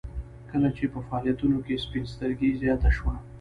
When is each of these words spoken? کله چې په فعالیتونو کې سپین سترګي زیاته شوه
کله 0.51 0.69
چې 0.77 0.83
په 0.93 0.99
فعالیتونو 1.07 1.57
کې 1.65 1.81
سپین 1.85 2.05
سترګي 2.13 2.49
زیاته 2.61 2.89
شوه 2.97 3.13